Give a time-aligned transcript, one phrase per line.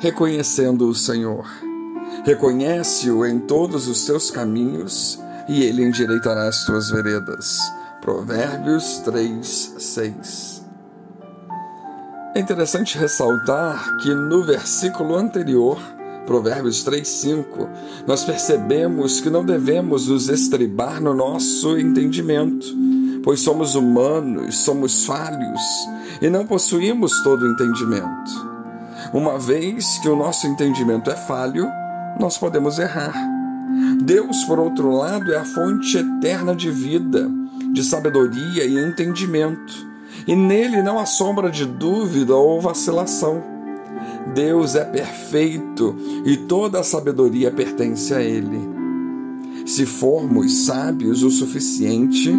[0.00, 1.46] reconhecendo o Senhor.
[2.24, 7.58] Reconhece-o em todos os seus caminhos e ele endireitará as tuas veredas.
[8.00, 10.64] Provérbios 3, 6.
[12.34, 15.78] É interessante ressaltar que no versículo anterior,
[16.26, 17.68] Provérbios 3, 5,
[18.06, 22.66] nós percebemos que não devemos nos estribar no nosso entendimento,
[23.22, 25.60] pois somos humanos, somos falhos
[26.22, 28.49] e não possuímos todo o entendimento.
[29.12, 31.68] Uma vez que o nosso entendimento é falho,
[32.18, 33.14] nós podemos errar.
[34.02, 37.28] Deus, por outro lado, é a fonte eterna de vida,
[37.72, 39.88] de sabedoria e entendimento,
[40.26, 43.42] e nele não há sombra de dúvida ou vacilação.
[44.32, 48.60] Deus é perfeito e toda a sabedoria pertence a Ele.
[49.66, 52.32] Se formos sábios o suficiente,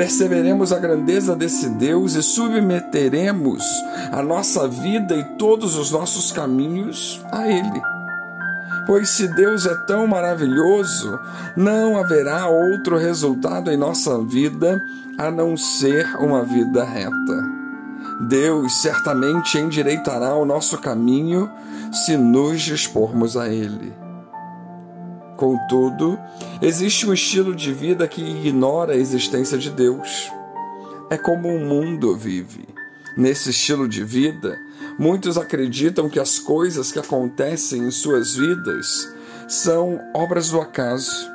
[0.00, 3.62] perceberemos a grandeza desse Deus e submeteremos
[4.10, 7.82] a nossa vida e todos os nossos caminhos a Ele.
[8.86, 11.20] Pois se Deus é tão maravilhoso,
[11.54, 14.82] não haverá outro resultado em nossa vida
[15.18, 17.44] a não ser uma vida reta.
[18.22, 21.50] Deus certamente endireitará o nosso caminho
[21.92, 23.92] se nos dispormos a Ele.
[25.36, 26.18] Contudo,
[26.60, 30.30] existe um estilo de vida que ignora a existência de Deus.
[31.08, 32.68] É como o mundo vive.
[33.16, 34.58] Nesse estilo de vida,
[34.98, 39.12] muitos acreditam que as coisas que acontecem em suas vidas
[39.48, 41.28] são obras do acaso.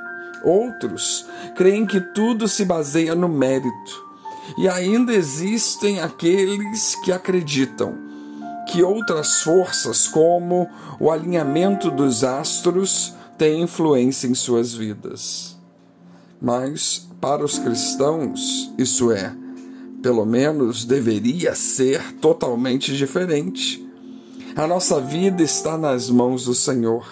[0.44, 4.06] Outros creem que tudo se baseia no mérito.
[4.58, 7.98] E ainda existem aqueles que acreditam
[8.68, 15.58] que outras forças, como o alinhamento dos astros, tem influência em suas vidas.
[16.42, 19.36] Mas, para os cristãos, isso é,
[20.02, 23.84] pelo menos deveria ser totalmente diferente.
[24.56, 27.06] A nossa vida está nas mãos do Senhor.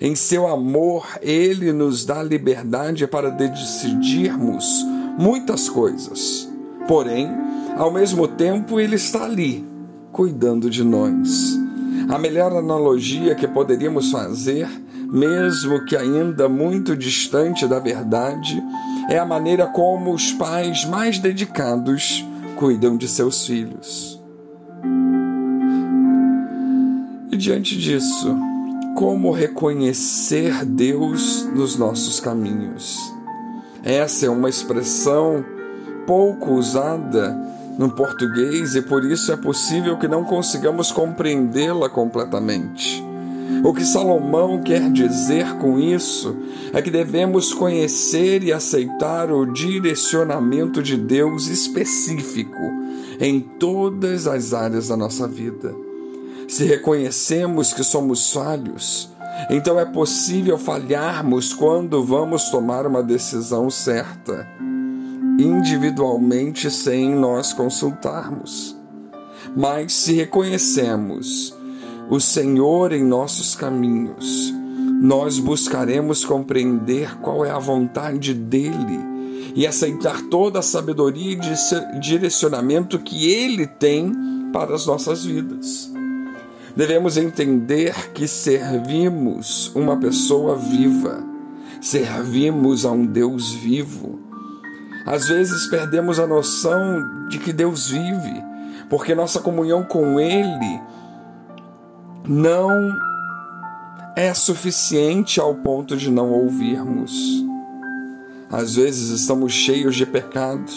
[0.00, 4.84] Em seu amor, Ele nos dá liberdade para decidirmos
[5.18, 6.48] muitas coisas.
[6.86, 7.30] Porém,
[7.78, 9.64] ao mesmo tempo, Ele está ali,
[10.12, 11.65] cuidando de nós.
[12.08, 14.68] A melhor analogia que poderíamos fazer
[15.10, 18.62] mesmo que ainda muito distante da verdade,
[19.08, 22.24] é a maneira como os pais mais dedicados
[22.56, 24.20] cuidam de seus filhos.
[27.30, 28.36] E diante disso,
[28.96, 32.98] como reconhecer Deus nos nossos caminhos?
[33.84, 35.44] Essa é uma expressão
[36.06, 37.36] pouco usada
[37.78, 43.04] no português e por isso é possível que não consigamos compreendê-la completamente.
[43.64, 46.36] O que Salomão quer dizer com isso
[46.72, 52.56] é que devemos conhecer e aceitar o direcionamento de Deus específico
[53.20, 55.74] em todas as áreas da nossa vida.
[56.48, 59.10] Se reconhecemos que somos falhos,
[59.50, 64.48] então é possível falharmos quando vamos tomar uma decisão certa,
[65.38, 68.76] individualmente sem nós consultarmos.
[69.56, 71.54] Mas se reconhecemos
[72.10, 74.52] o Senhor em nossos caminhos.
[75.00, 78.98] Nós buscaremos compreender qual é a vontade dele
[79.54, 84.12] e aceitar toda a sabedoria e direcionamento que ele tem
[84.52, 85.90] para as nossas vidas.
[86.76, 91.24] Devemos entender que servimos uma pessoa viva,
[91.80, 94.25] servimos a um Deus vivo.
[95.06, 98.42] Às vezes perdemos a noção de que Deus vive,
[98.90, 100.80] porque nossa comunhão com Ele
[102.28, 102.68] não
[104.16, 107.12] é suficiente ao ponto de não ouvirmos.
[108.50, 110.70] Às vezes estamos cheios de pecado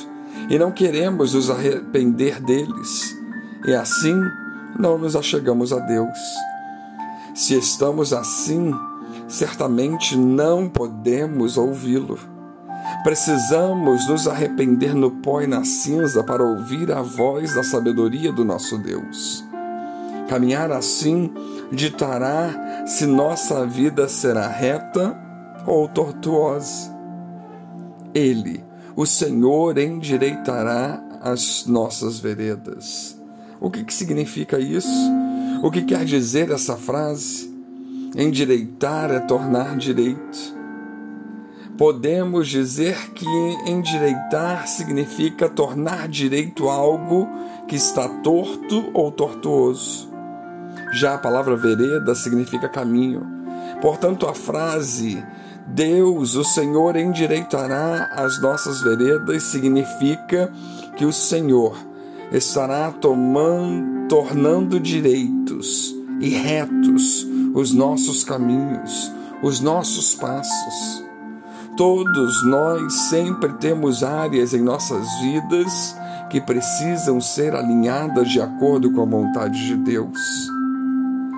[0.49, 3.15] e não queremos nos arrepender deles,
[3.65, 4.19] e assim
[4.77, 6.17] não nos achegamos a Deus.
[7.33, 8.73] Se estamos assim,
[9.27, 12.38] certamente não podemos ouvi-lo.
[13.03, 18.43] Precisamos nos arrepender no pó e na cinza para ouvir a voz da sabedoria do
[18.43, 19.45] nosso Deus.
[20.27, 21.31] Caminhar assim
[21.71, 25.17] ditará se nossa vida será reta
[25.65, 26.93] ou tortuosa.
[28.13, 28.63] Ele,
[28.95, 33.19] o Senhor, endireitará as nossas veredas.
[33.61, 35.11] O que, que significa isso?
[35.63, 37.49] O que quer dizer essa frase?
[38.15, 40.58] Endireitar é tornar direito.
[41.79, 43.25] Podemos dizer que
[43.65, 47.25] endireitar significa tornar direito algo
[47.69, 50.09] que está torto ou tortuoso.
[50.91, 53.25] Já a palavra vereda significa caminho.
[53.81, 55.23] Portanto, a frase
[55.67, 60.51] Deus, o Senhor, endireitará as nossas veredas significa
[60.97, 61.77] que o Senhor
[62.29, 69.09] estará tomando, tornando direitos e retos os nossos caminhos,
[69.41, 71.08] os nossos passos.
[71.79, 75.95] Todos nós sempre temos áreas em nossas vidas
[76.29, 80.19] que precisam ser alinhadas de acordo com a vontade de Deus.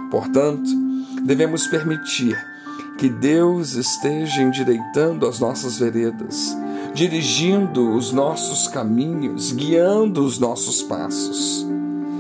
[0.10, 0.68] Portanto,
[1.22, 2.36] devemos permitir
[2.98, 6.58] que Deus esteja endireitando as nossas veredas,
[6.92, 11.68] dirigindo os nossos caminhos, guiando os nossos passos.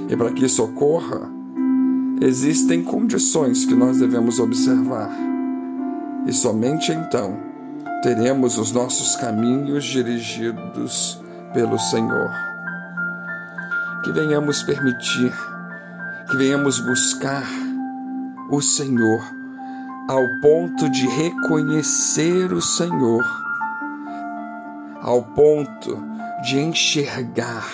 [0.07, 1.27] E para que isso ocorra,
[2.21, 5.09] existem condições que nós devemos observar.
[6.27, 7.50] E somente então
[8.01, 11.21] teremos os nossos caminhos dirigidos
[11.53, 12.31] pelo Senhor.
[14.03, 15.33] Que venhamos permitir,
[16.30, 17.45] que venhamos buscar
[18.50, 19.21] o Senhor
[20.09, 23.24] ao ponto de reconhecer o Senhor,
[25.01, 26.04] ao ponto
[26.44, 27.68] de enxergar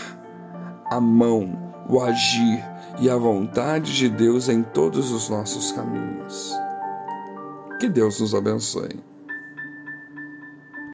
[0.92, 2.64] a mão, o agir
[3.00, 6.54] e a vontade de Deus em todos os nossos caminhos.
[7.80, 9.17] Que Deus nos abençoe.